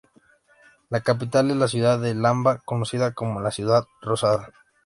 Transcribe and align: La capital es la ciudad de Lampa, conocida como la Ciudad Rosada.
La 0.89 1.01
capital 1.01 1.51
es 1.51 1.57
la 1.57 1.67
ciudad 1.67 1.99
de 2.01 2.15
Lampa, 2.15 2.57
conocida 2.65 3.13
como 3.13 3.39
la 3.39 3.51
Ciudad 3.51 3.85
Rosada. 4.01 4.51